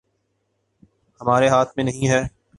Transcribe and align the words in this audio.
ہمارے 1.21 1.47
ہاتھ 1.49 1.71
میں 1.75 1.83
نہیں 1.85 2.07
ہے 2.09 2.21